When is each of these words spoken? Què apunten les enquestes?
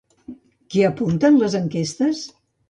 Què 0.75 0.81
apunten 0.87 1.37
les 1.43 1.59
enquestes? 1.61 2.25